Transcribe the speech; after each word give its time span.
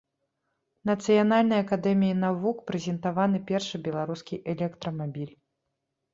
Нацыянальнай 0.89 1.61
акадэміяй 1.65 2.15
навук 2.23 2.57
прэзентаваны 2.73 3.43
першы 3.53 3.75
беларускі 3.91 4.43
электрамабіль. 4.57 5.31